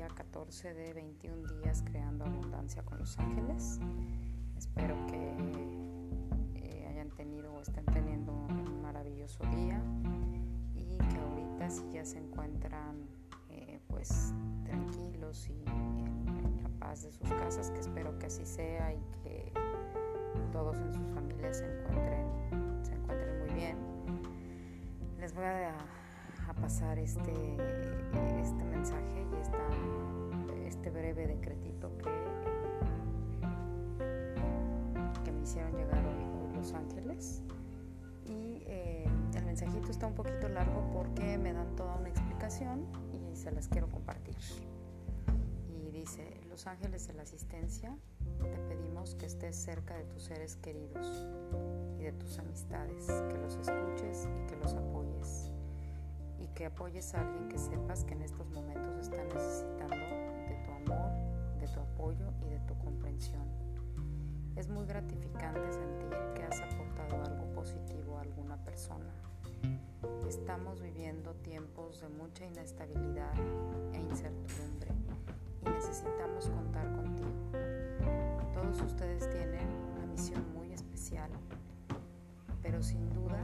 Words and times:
día 0.00 0.08
14 0.08 0.72
de 0.72 0.94
21 0.94 1.46
días 1.60 1.82
creando 1.84 2.24
abundancia 2.24 2.82
con 2.82 2.96
los 2.96 3.18
ángeles. 3.18 3.78
Espero 4.56 4.96
que 5.06 5.34
eh, 6.54 6.86
hayan 6.88 7.10
tenido 7.10 7.52
o 7.52 7.60
estén 7.60 7.84
teniendo 7.84 8.32
un 8.32 8.80
maravilloso 8.80 9.44
día 9.54 9.78
y 10.72 10.96
que 10.96 11.18
ahorita 11.18 11.68
si 11.68 11.90
ya 11.92 12.06
se 12.06 12.16
encuentran 12.16 13.10
eh, 13.50 13.78
pues 13.88 14.32
tranquilos 14.64 15.50
y 15.50 15.68
en, 15.68 16.62
la 16.62 16.70
paz 16.78 17.02
de 17.02 17.12
sus 17.12 17.28
casas, 17.28 17.70
que 17.70 17.80
espero 17.80 18.18
que 18.18 18.24
así 18.24 18.46
sea 18.46 18.94
y 18.94 19.04
que 19.22 19.52
todos 20.50 20.78
en 20.78 20.94
sus 20.94 21.10
familias 21.10 21.58
se 21.58 21.66
encuentren, 21.66 22.26
se 22.82 22.94
encuentren 22.94 23.38
muy 23.40 23.50
bien. 23.50 23.76
Les 25.18 25.34
voy 25.34 25.44
a 25.44 25.76
pasar 26.60 26.98
este, 26.98 27.32
este 28.40 28.64
mensaje 28.64 29.26
y 30.56 30.66
este 30.66 30.90
breve 30.90 31.26
decretito 31.26 31.90
que, 31.98 32.04
que 35.24 35.32
me 35.32 35.42
hicieron 35.42 35.72
llegar 35.72 36.04
hoy, 36.06 36.56
Los 36.56 36.72
Ángeles. 36.74 37.42
Y 38.26 38.62
eh, 38.66 39.04
el 39.34 39.44
mensajito 39.44 39.90
está 39.90 40.06
un 40.06 40.14
poquito 40.14 40.48
largo 40.48 40.88
porque 40.92 41.38
me 41.38 41.52
dan 41.52 41.74
toda 41.76 41.96
una 41.96 42.08
explicación 42.08 42.86
y 43.12 43.36
se 43.36 43.50
las 43.50 43.68
quiero 43.68 43.88
compartir. 43.88 44.36
Y 45.68 45.90
dice, 45.90 46.40
Los 46.48 46.66
Ángeles 46.66 47.06
de 47.08 47.14
la 47.14 47.22
Asistencia, 47.22 47.96
te 48.40 48.56
pedimos 48.68 49.14
que 49.16 49.26
estés 49.26 49.56
cerca 49.56 49.96
de 49.96 50.04
tus 50.04 50.24
seres 50.24 50.56
queridos 50.56 51.26
y 51.98 52.02
de 52.02 52.12
tus 52.12 52.38
amistades, 52.38 53.08
apoyes 56.70 57.14
a 57.14 57.20
alguien 57.20 57.48
que 57.48 57.58
sepas 57.58 58.04
que 58.04 58.14
en 58.14 58.22
estos 58.22 58.48
momentos 58.50 58.98
está 58.98 59.22
necesitando 59.24 59.96
de 59.96 60.56
tu 60.64 60.70
amor, 60.72 61.10
de 61.58 61.68
tu 61.68 61.80
apoyo 61.80 62.32
y 62.42 62.48
de 62.48 62.60
tu 62.60 62.76
comprensión. 62.78 63.42
Es 64.56 64.68
muy 64.68 64.86
gratificante 64.86 65.72
sentir 65.72 66.10
que 66.34 66.42
has 66.42 66.60
aportado 66.60 67.22
algo 67.24 67.52
positivo 67.52 68.18
a 68.18 68.22
alguna 68.22 68.56
persona. 68.64 69.10
Estamos 70.28 70.80
viviendo 70.80 71.34
tiempos 71.36 72.00
de 72.00 72.08
mucha 72.08 72.44
inestabilidad 72.46 73.34
e 73.92 73.98
incertidumbre 73.98 74.92
y 75.62 75.68
necesitamos 75.68 76.48
contar 76.48 76.90
contigo. 76.94 77.28
Todos 78.54 78.80
ustedes 78.82 79.28
tienen 79.30 79.66
una 79.92 80.06
misión 80.06 80.44
muy 80.54 80.72
especial, 80.72 81.30
pero 82.62 82.82
sin 82.82 83.12
duda 83.12 83.42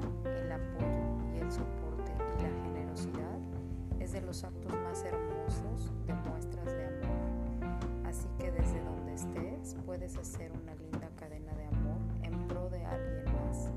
actos 4.44 4.72
más 4.72 5.02
hermosos 5.04 5.92
de 6.06 6.14
muestras 6.14 6.66
de 6.66 6.86
amor. 6.86 8.06
Así 8.06 8.28
que 8.38 8.50
desde 8.50 8.80
donde 8.82 9.14
estés 9.14 9.76
puedes 9.86 10.16
hacer 10.16 10.52
una 10.52 10.74
linda 10.74 11.08
cadena 11.16 11.54
de 11.54 11.66
amor 11.66 11.98
en 12.22 12.46
pro 12.48 12.68
de 12.68 12.84
alguien 12.84 13.24
más, 13.34 13.70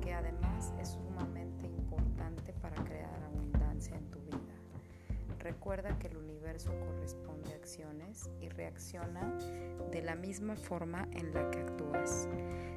que 0.00 0.12
además 0.12 0.72
es 0.80 0.90
sumamente 0.90 1.66
importante 1.66 2.52
para 2.54 2.76
crear 2.84 3.22
abundancia 3.22 3.96
en 3.96 4.10
tu 4.10 4.20
vida. 4.20 4.38
Recuerda 5.38 5.98
que 5.98 6.08
el 6.08 6.16
universo 6.16 6.70
corresponde 6.78 7.52
a 7.52 7.56
acciones 7.56 8.28
y 8.40 8.48
reacciona 8.48 9.38
de 9.90 10.02
la 10.02 10.14
misma 10.14 10.56
forma 10.56 11.08
en 11.12 11.32
la 11.32 11.50
que 11.50 11.60
actúas. 11.60 12.28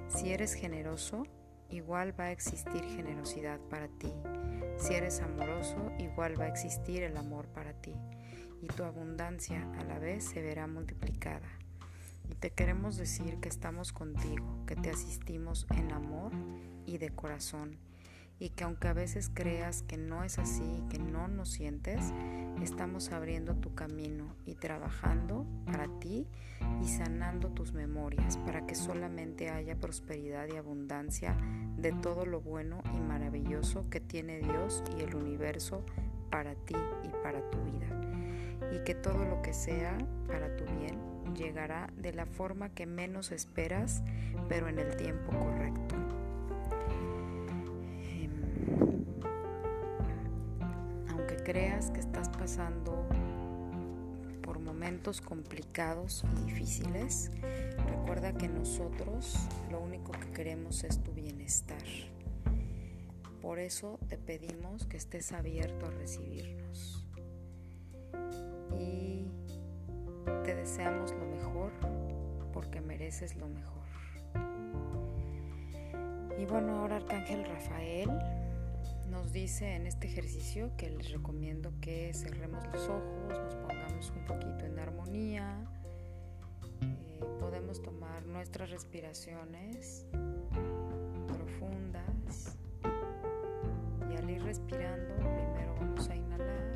Si 0.08 0.31
eres 0.31 0.53
generoso, 0.53 1.23
igual 1.70 2.17
va 2.20 2.25
a 2.25 2.31
existir 2.31 2.84
generosidad 2.84 3.59
para 3.70 3.88
ti. 3.88 4.14
Si 4.78 4.94
eres 4.94 5.22
amoroso, 5.22 5.92
igual 6.00 6.39
va 6.39 6.45
a 6.45 6.50
existir 6.50 7.03
el 7.03 7.17
amor 7.17 7.48
para 7.48 7.73
ti 7.73 7.94
y 8.62 8.67
tu 8.67 8.84
abundancia 8.84 9.66
a 9.80 9.84
la 9.84 10.00
vez 10.00 10.24
se 10.24 10.41
verá 10.41 10.68
multiplicada. 10.68 11.47
Y 12.30 12.35
te 12.35 12.52
queremos 12.52 12.97
decir 12.97 13.40
que 13.40 13.50
estamos 13.50 13.91
contigo, 13.91 14.66
que 14.68 14.75
te 14.75 14.90
asistimos 14.90 15.66
en 15.75 15.91
amor 15.91 16.31
y 16.85 16.97
de 16.97 17.09
corazón 17.09 17.78
y 18.39 18.50
que 18.50 18.63
aunque 18.63 18.88
a 18.88 18.94
veces 18.94 19.29
creas 19.33 19.83
que 19.83 19.97
no 19.97 20.23
es 20.23 20.39
así, 20.39 20.83
que 20.89 20.97
no 20.97 21.27
nos 21.27 21.50
sientes, 21.50 22.13
estamos 22.63 23.11
abriendo 23.11 23.55
tu 23.55 23.73
camino 23.75 24.35
y 24.45 24.55
trabajando 24.55 25.45
para 25.66 25.88
ti 26.00 26.27
y 26.81 26.88
sanando 26.88 27.50
tus 27.50 27.73
memorias 27.73 28.38
para 28.38 28.66
que 28.66 28.75
solamente 28.75 29.50
haya 29.50 29.75
prosperidad 29.75 30.47
y 30.47 30.57
abundancia 30.57 31.35
de 31.77 31.91
todo 31.91 32.25
lo 32.25 32.41
bueno 32.41 32.81
y 32.95 33.00
maravilloso 33.00 33.89
que 33.89 34.00
tiene 34.00 34.39
Dios 34.39 34.83
y 34.97 35.01
el 35.01 35.16
universo 35.16 35.83
para 36.29 36.56
ti 36.56 36.75
y 37.03 37.09
para 37.23 37.41
tu 37.50 37.57
vida. 37.63 37.88
Y 38.73 38.83
que 38.83 38.94
todo 38.94 39.25
lo 39.25 39.41
que 39.41 39.53
sea 39.53 39.97
para 40.27 40.56
tu 40.56 40.66
bien 40.79 41.00
llegará 41.35 41.89
de 41.95 42.13
la 42.13 42.25
forma 42.25 42.69
que 42.69 42.85
menos 42.85 43.31
esperas, 43.31 44.03
pero 44.47 44.67
en 44.67 44.79
el 44.79 44.95
tiempo 44.97 45.31
correcto. 45.31 46.09
Creas 51.50 51.90
que 51.90 52.00
estás 52.00 52.30
pasando 52.30 53.08
por 54.44 54.60
momentos 54.60 55.20
complicados 55.20 56.24
y 56.24 56.46
difíciles, 56.46 57.32
recuerda 57.88 58.34
que 58.34 58.48
nosotros 58.48 59.36
lo 59.72 59.80
único 59.80 60.12
que 60.12 60.30
queremos 60.30 60.84
es 60.84 61.02
tu 61.02 61.12
bienestar. 61.12 61.82
Por 63.42 63.58
eso 63.58 63.98
te 64.08 64.20
pedimos 64.20 64.86
que 64.86 64.98
estés 64.98 65.32
abierto 65.32 65.88
a 65.88 65.90
recibirnos. 65.90 67.04
Y 68.80 69.26
te 70.44 70.54
deseamos 70.54 71.14
lo 71.14 71.26
mejor 71.26 71.72
porque 72.54 72.80
mereces 72.80 73.36
lo 73.38 73.48
mejor. 73.48 73.88
Y 76.38 76.46
bueno, 76.46 76.76
ahora 76.76 76.98
Arcángel 76.98 77.44
Rafael 77.44 78.38
nos 79.09 79.31
dice 79.31 79.75
en 79.75 79.88
este 79.88 80.08
ejercicio 80.08 80.72
que 80.78 80.90
les 80.90 81.12
recomiendo 81.12 81.72
que 81.81 82.14
cerremos 82.14 82.64
los 82.68 82.88
ojos, 82.88 83.30
nos 83.30 83.56
pongamos 83.56 84.12
un 84.12 84.25
poquito 84.25 84.66
en 84.66 84.80
armonía, 84.80 85.66
eh, 86.81 87.19
podemos 87.40 87.81
tomar 87.81 88.25
nuestras 88.25 88.69
respiraciones 88.69 90.06
profundas 91.28 92.58
y 94.12 94.16
al 94.16 94.30
ir 94.30 94.44
respirando 94.44 95.16
primero 95.16 95.75
vamos 95.80 96.09
a 96.09 96.16
inhalar 96.16 96.75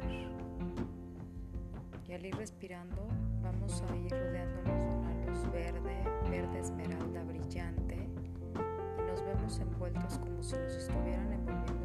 y 2.07 2.13
al 2.13 2.25
ir 2.25 2.35
respirando 2.35 3.07
vamos 3.41 3.81
a 3.81 3.95
ir 3.95 4.11
rodeándonos 4.11 4.65
de 4.65 4.95
una 4.95 5.25
luz 5.25 5.51
verde, 5.51 6.03
verde 6.29 6.59
esmeralda 6.59 7.23
brillante 7.23 7.92
vemos 9.23 9.59
envueltos 9.59 10.17
como 10.19 10.43
si 10.43 10.55
nos 10.55 10.75
estuvieran 10.75 11.33
envolviendo 11.33 11.83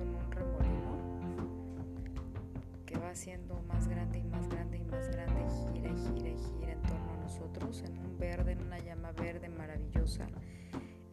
haciendo 3.19 3.61
más 3.63 3.89
grande 3.89 4.19
y 4.19 4.25
más 4.25 4.49
grande 4.49 4.79
y 4.79 4.85
más 4.85 5.09
grande, 5.09 5.45
gira 5.73 5.91
y 5.91 5.97
gira 5.97 6.29
y 6.29 6.39
gira 6.39 6.73
en 6.73 6.83
torno 6.83 7.13
a 7.13 7.17
nosotros, 7.17 7.83
en 7.83 7.99
un 7.99 8.19
verde, 8.19 8.53
en 8.53 8.63
una 8.63 8.79
llama 8.79 9.13
verde 9.13 9.49
maravillosa. 9.49 10.29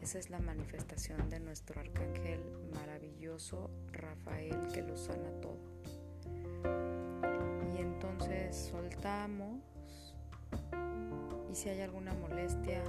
Esa 0.00 0.18
es 0.18 0.30
la 0.30 0.38
manifestación 0.38 1.28
de 1.30 1.40
nuestro 1.40 1.80
arcángel 1.80 2.40
maravilloso 2.74 3.70
Rafael 3.92 4.68
que 4.72 4.82
lo 4.82 4.96
sana 4.96 5.30
todo. 5.40 5.58
Y 7.74 7.80
entonces 7.80 8.70
soltamos 8.70 9.75
si 11.56 11.70
hay 11.70 11.80
alguna 11.80 12.12
molestia, 12.12 12.84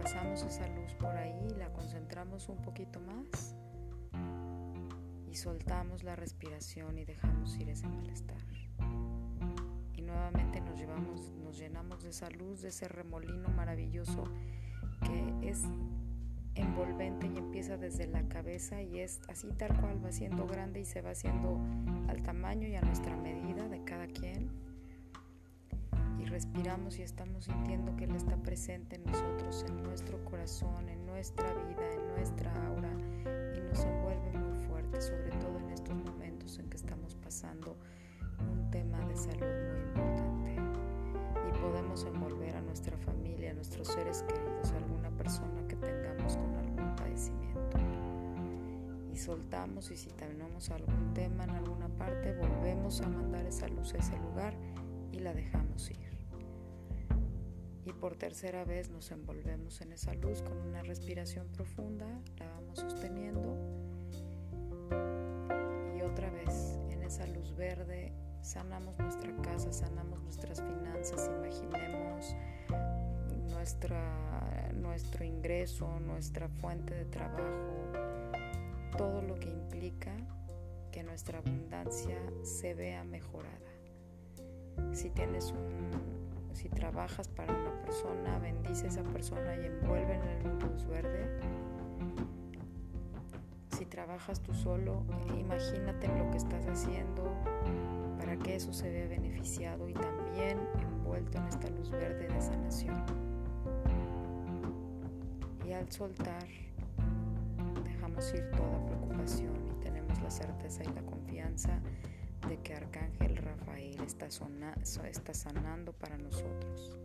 pasamos 0.00 0.44
esa 0.44 0.68
luz 0.68 0.94
por 0.94 1.16
ahí, 1.16 1.48
la 1.58 1.72
concentramos 1.72 2.48
un 2.48 2.58
poquito 2.62 3.00
más 3.00 3.56
y 5.28 5.34
soltamos 5.34 6.04
la 6.04 6.14
respiración 6.14 6.96
y 6.96 7.04
dejamos 7.04 7.58
ir 7.58 7.70
ese 7.70 7.88
malestar. 7.88 8.38
Y 9.96 10.02
nuevamente 10.02 10.60
nos, 10.60 10.78
llevamos, 10.78 11.32
nos 11.42 11.58
llenamos 11.58 12.04
de 12.04 12.10
esa 12.10 12.30
luz, 12.30 12.62
de 12.62 12.68
ese 12.68 12.86
remolino 12.86 13.48
maravilloso 13.48 14.22
que 15.02 15.50
es 15.50 15.64
envolvente 16.54 17.26
y 17.26 17.36
empieza 17.36 17.76
desde 17.78 18.06
la 18.06 18.28
cabeza 18.28 18.80
y 18.80 19.00
es 19.00 19.22
así 19.28 19.48
tal 19.58 19.76
cual, 19.80 20.04
va 20.04 20.12
siendo 20.12 20.46
grande 20.46 20.78
y 20.78 20.84
se 20.84 21.02
va 21.02 21.10
haciendo 21.10 21.58
al 22.06 22.22
tamaño 22.22 22.68
y 22.68 22.76
a 22.76 22.80
nuestra 22.80 23.16
medida 23.16 23.66
de 23.66 23.82
cada 23.82 24.06
quien. 24.06 24.63
Respiramos 26.34 26.98
y 26.98 27.02
estamos 27.02 27.44
sintiendo 27.44 27.94
que 27.94 28.06
Él 28.06 28.16
está 28.16 28.36
presente 28.36 28.96
en 28.96 29.04
nosotros, 29.04 29.64
en 29.68 29.84
nuestro 29.84 30.24
corazón, 30.24 30.88
en 30.88 31.06
nuestra 31.06 31.46
vida, 31.54 31.92
en 31.92 32.08
nuestra 32.08 32.52
aura 32.66 32.90
y 33.56 33.60
nos 33.60 33.78
envuelve 33.84 35.00
sobre 35.00 35.30
todo 35.30 35.60
en 35.60 35.70
estos 35.70 35.94
momentos 35.94 36.58
en 36.58 36.68
que 36.68 36.76
estamos 36.76 37.14
pasando 37.14 37.76
un 38.50 38.68
tema 38.72 38.98
de 39.06 39.16
salud 39.16 39.46
muy 39.70 39.80
importante 39.80 40.56
y 41.48 41.60
podemos 41.60 42.04
envolver 42.04 42.56
a 42.56 42.62
nuestra 42.62 42.96
familia, 42.98 43.52
a 43.52 43.54
nuestros 43.54 43.86
seres 43.86 44.24
queridos, 44.24 44.72
a 44.72 44.76
alguna 44.78 45.10
persona 45.10 45.64
que 45.68 45.76
tengamos 45.76 46.36
con 46.36 46.52
algún 46.56 46.96
padecimiento. 46.96 47.78
Y 49.12 49.16
soltamos 49.16 49.88
y 49.92 49.96
si 49.96 50.10
tenemos 50.10 50.68
algún 50.70 51.14
tema 51.14 51.44
en 51.44 51.50
alguna 51.50 51.88
parte, 51.90 52.32
volvemos 52.32 53.00
a 53.02 53.08
mandar 53.08 53.46
esa 53.46 53.68
luz 53.68 53.94
a 53.94 53.98
ese 53.98 54.18
lugar 54.18 54.56
y 55.12 55.20
la 55.20 55.32
dejamos 55.32 55.92
ir. 55.92 56.13
Y 57.86 57.92
por 57.92 58.16
tercera 58.16 58.64
vez 58.64 58.88
nos 58.88 59.10
envolvemos 59.10 59.80
en 59.82 59.92
esa 59.92 60.14
luz 60.14 60.40
con 60.42 60.56
una 60.56 60.82
respiración 60.82 61.48
profunda, 61.48 62.06
la 62.38 62.46
vamos 62.48 62.78
sosteniendo. 62.78 63.58
Y 65.96 66.00
otra 66.02 66.30
vez 66.30 66.78
en 66.90 67.02
esa 67.02 67.26
luz 67.26 67.54
verde 67.54 68.12
sanamos 68.40 68.98
nuestra 68.98 69.34
casa, 69.42 69.72
sanamos 69.72 70.22
nuestras 70.22 70.62
finanzas, 70.62 71.28
imaginemos 71.28 72.34
nuestra, 73.50 74.72
nuestro 74.74 75.24
ingreso, 75.24 76.00
nuestra 76.00 76.48
fuente 76.48 76.94
de 76.94 77.04
trabajo, 77.04 77.92
todo 78.96 79.20
lo 79.22 79.34
que 79.34 79.50
implica 79.50 80.14
que 80.90 81.02
nuestra 81.02 81.38
abundancia 81.38 82.18
se 82.42 82.74
vea 82.74 83.04
mejorada. 83.04 83.50
Si 84.92 85.10
tienes 85.10 85.52
un, 85.52 86.13
si 86.54 86.68
trabajas 86.68 87.28
para 87.28 87.52
una 87.52 87.72
persona, 87.82 88.38
bendice 88.38 88.86
a 88.86 88.88
esa 88.88 89.02
persona 89.02 89.56
y 89.56 89.66
envuelve 89.66 90.14
en 90.14 90.22
el 90.22 90.58
luz 90.60 90.86
verde. 90.86 91.28
Si 93.76 93.84
trabajas 93.86 94.40
tú 94.40 94.54
solo, 94.54 95.02
imagínate 95.36 96.06
lo 96.16 96.30
que 96.30 96.36
estás 96.36 96.64
haciendo 96.66 97.34
para 98.18 98.36
que 98.36 98.54
eso 98.54 98.72
se 98.72 98.88
vea 98.88 99.08
beneficiado 99.08 99.88
y 99.88 99.94
también 99.94 100.58
envuelto 100.80 101.38
en 101.38 101.44
esta 101.48 101.68
luz 101.70 101.90
verde 101.90 102.28
de 102.28 102.40
sanación. 102.40 103.04
Y 105.66 105.72
al 105.72 105.90
soltar, 105.90 106.46
dejamos 107.84 108.32
ir 108.32 108.48
toda 108.52 108.86
preocupación 108.86 109.54
y 109.66 109.82
tenemos 109.82 110.22
la 110.22 110.30
certeza 110.30 110.84
y 110.84 110.94
la 110.94 111.02
confianza 111.02 111.80
de 112.48 112.58
que 112.58 112.74
Arcángel 112.74 113.33
Está 114.04 115.32
sanando 115.32 115.94
para 115.94 116.18
nosotros 116.18 116.98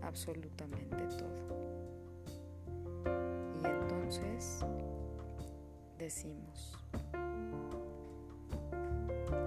absolutamente 0.00 0.96
todo. 1.18 1.58
Y 3.62 3.66
entonces 3.66 4.64
decimos, 5.98 6.78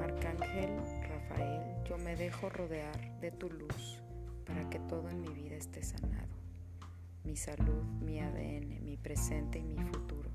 Arcángel 0.04 0.78
Rafael, 1.10 1.84
yo 1.84 1.98
me 1.98 2.16
dejo 2.16 2.50
rodear 2.50 3.20
de 3.20 3.32
tu 3.32 3.50
luz 3.50 4.00
para 4.46 4.70
que 4.70 4.78
todo 4.82 5.10
en 5.10 5.22
mi 5.22 5.30
vida 5.30 5.56
esté 5.56 5.82
sanado. 5.82 6.36
Mi 7.24 7.38
salud, 7.38 7.84
mi 8.02 8.20
ADN, 8.20 8.84
mi 8.86 8.98
presente 8.98 9.58
y 9.58 9.64
mi 9.64 9.80
futuro. 9.86 10.30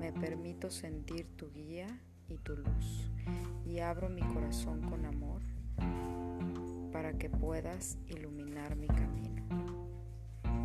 Me 0.00 0.10
permito 0.10 0.70
sentir 0.70 1.36
tu 1.36 1.50
guía 1.50 2.00
y 2.28 2.38
tu 2.38 2.56
luz 2.56 3.10
y 3.66 3.80
abro 3.80 4.08
mi 4.08 4.22
corazón 4.22 4.82
con 4.82 5.04
amor 5.04 5.13
que 7.18 7.28
puedas 7.28 7.98
iluminar 8.08 8.76
mi 8.76 8.88
camino. 8.88 9.42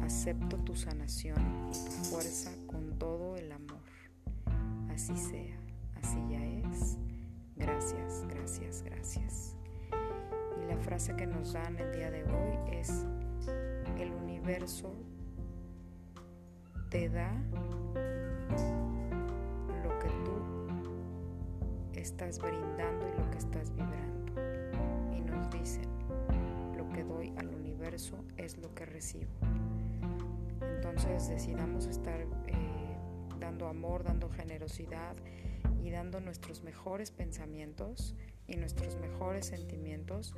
Acepto 0.03 0.57
tu 0.57 0.75
sanación 0.75 1.37
y 1.69 1.73
tu 1.73 1.91
fuerza 2.09 2.51
con 2.67 2.97
todo 2.97 3.35
el 3.35 3.51
amor. 3.51 3.83
Así 4.89 5.15
sea, 5.15 5.59
así 6.01 6.17
ya 6.29 6.45
es. 6.45 6.97
Gracias, 7.55 8.25
gracias, 8.27 8.81
gracias. 8.83 9.55
Y 10.61 10.65
la 10.67 10.77
frase 10.77 11.15
que 11.15 11.27
nos 11.27 11.53
dan 11.53 11.77
el 11.77 11.91
día 11.91 12.11
de 12.11 12.23
hoy 12.23 12.77
es, 12.79 13.05
el 13.97 14.11
universo 14.13 14.93
te 16.89 17.09
da 17.09 17.31
estás 22.19 22.39
brindando 22.39 23.07
y 23.07 23.17
lo 23.17 23.29
que 23.31 23.37
estás 23.37 23.71
vibrando. 23.71 24.18
Es 28.37 28.57
lo 28.57 28.73
que 28.73 28.85
recibo. 28.85 29.29
Entonces 30.61 31.27
decidamos 31.27 31.85
estar 31.85 32.21
eh, 32.21 32.27
dando 33.39 33.67
amor, 33.67 34.03
dando 34.03 34.29
generosidad 34.29 35.17
y 35.83 35.89
dando 35.89 36.21
nuestros 36.21 36.63
mejores 36.63 37.11
pensamientos 37.11 38.15
y 38.47 38.55
nuestros 38.55 38.95
mejores 38.97 39.47
sentimientos 39.47 40.33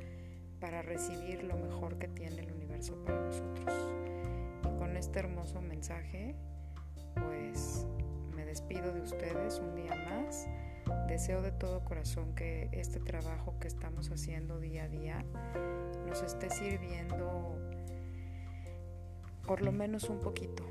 para 0.60 0.82
recibir 0.82 1.44
lo 1.44 1.56
mejor 1.56 1.98
que 1.98 2.08
tiene 2.08 2.40
el 2.40 2.52
universo 2.52 2.96
para 3.04 3.20
nosotros. 3.20 3.90
Y 4.64 4.78
con 4.78 4.96
este 4.96 5.20
hermoso 5.20 5.60
mensaje, 5.60 6.34
pues 7.14 7.86
me 8.34 8.44
despido 8.44 8.92
de 8.92 9.02
ustedes 9.02 9.60
un 9.60 9.76
día 9.76 9.94
más. 10.10 10.48
Deseo 11.12 11.42
de 11.42 11.52
todo 11.52 11.84
corazón 11.84 12.34
que 12.34 12.70
este 12.72 12.98
trabajo 12.98 13.58
que 13.60 13.68
estamos 13.68 14.10
haciendo 14.10 14.58
día 14.58 14.84
a 14.84 14.88
día 14.88 15.22
nos 16.06 16.22
esté 16.22 16.48
sirviendo 16.48 17.58
por 19.46 19.60
lo 19.60 19.72
menos 19.72 20.08
un 20.08 20.20
poquito, 20.20 20.64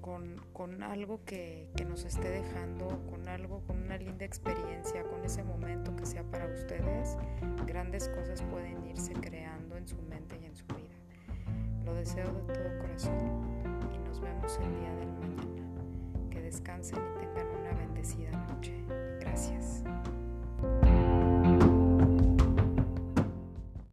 con, 0.00 0.82
algo 0.82 1.22
que, 1.26 1.68
que, 1.76 1.84
nos 1.84 2.06
esté 2.06 2.30
dejando, 2.30 3.04
con 3.10 3.28
algo, 3.28 3.60
con 3.66 3.82
una 3.82 3.98
linda 3.98 4.24
experiencia, 4.24 5.02
con 5.02 5.26
ese 5.26 5.42
momento 5.42 5.94
que 5.94 6.06
sea 6.06 6.22
para 6.22 6.46
ustedes, 6.46 7.18
grandes 7.66 8.08
cosas 8.08 8.40
pueden 8.44 8.82
irse 8.86 9.12
creando 9.12 9.76
en 9.76 9.86
su 9.86 10.00
mente 10.00 10.38
y 10.40 10.46
en 10.46 10.56
su 10.56 10.64
vida. 10.68 10.96
Lo 11.84 11.94
deseo 11.94 12.32
de 12.32 12.54
todo 12.54 12.78
corazón 12.80 13.42
y 13.94 13.98
nos 14.08 14.22
vemos 14.22 14.58
el 14.58 14.74
día 14.74 14.94
del 14.94 15.12
mañana. 15.12 16.30
Que 16.30 16.40
descansen 16.40 16.98
y 16.98 17.26
tengan 17.36 17.62